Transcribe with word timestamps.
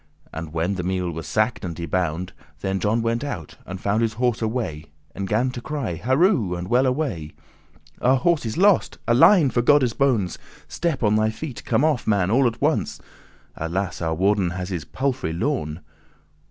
And 0.33 0.51
when 0.51 0.73
the 0.73 0.81
meal 0.83 1.11
was 1.11 1.27
sacked 1.27 1.63
and 1.63 1.77
y 1.77 1.85
bound, 1.85 2.33
Then 2.61 2.79
John 2.79 3.03
went 3.03 3.23
out, 3.23 3.57
and 3.67 3.79
found 3.79 4.01
his 4.01 4.13
horse 4.13 4.41
away, 4.41 4.85
And 5.13 5.27
gan 5.27 5.51
to 5.51 5.61
cry, 5.61 5.93
"Harow, 5.93 6.55
and 6.55 6.69
well 6.69 6.87
away! 6.87 7.33
Our 8.01 8.17
horse 8.17 8.43
is 8.43 8.57
lost: 8.57 8.97
Alein, 9.07 9.51
for 9.51 9.61
Godde's 9.61 9.93
bones, 9.93 10.39
Step 10.67 11.03
on 11.03 11.17
thy 11.17 11.29
feet; 11.29 11.63
come 11.65 11.85
off, 11.85 12.07
man, 12.07 12.31
all 12.31 12.47
at 12.47 12.59
once: 12.59 12.99
Alas! 13.55 14.01
our 14.01 14.15
warden 14.15 14.49
has 14.49 14.69
his 14.69 14.85
palfrey 14.85 15.33
lorn. 15.33 15.81